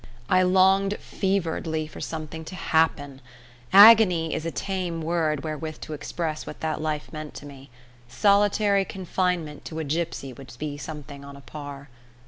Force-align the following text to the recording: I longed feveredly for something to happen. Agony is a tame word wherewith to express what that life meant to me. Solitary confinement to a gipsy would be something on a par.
I 0.31 0.41
longed 0.41 0.97
feveredly 0.99 1.85
for 1.87 2.01
something 2.01 2.43
to 2.45 2.55
happen. 2.55 3.21
Agony 3.71 4.33
is 4.33 4.47
a 4.47 4.51
tame 4.51 4.99
word 4.99 5.43
wherewith 5.43 5.79
to 5.81 5.93
express 5.93 6.47
what 6.47 6.59
that 6.61 6.81
life 6.81 7.13
meant 7.13 7.35
to 7.35 7.45
me. 7.45 7.69
Solitary 8.07 8.83
confinement 8.83 9.63
to 9.65 9.77
a 9.77 9.83
gipsy 9.83 10.33
would 10.33 10.53
be 10.57 10.75
something 10.75 11.23
on 11.23 11.35
a 11.35 11.41
par. 11.41 11.87